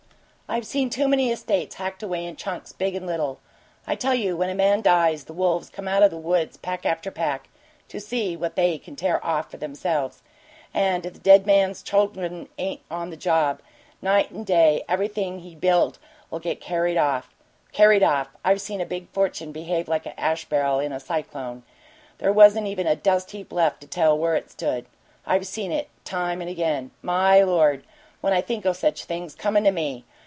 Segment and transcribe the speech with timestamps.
[0.53, 3.39] I've seen too many estates hacked away in chunks, big and little.
[3.87, 6.85] I tell you when a man dies the wolves come out o' the woods, pack
[6.85, 7.47] after pack,
[7.87, 10.21] to see what they can tear off for themselves;
[10.73, 13.61] and if that dead man's chuldern ain't on the job,
[14.01, 17.33] night and day, everything he built'll get carried off.
[17.71, 18.27] Carried off?
[18.43, 21.63] I've seen a big fortune behave like an ash barrel in a cyclone
[22.17, 24.85] there wasn't even a dust heap left to tell where it stood!
[25.25, 26.91] I've seen it, time and again.
[27.01, 27.85] My Lord!
[28.19, 30.03] when I think o' such things comin' to ME!